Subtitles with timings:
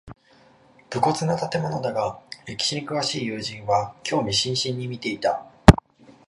[0.91, 5.45] 無骨な建物だが歴史に詳しい友人は興味津々に見ていた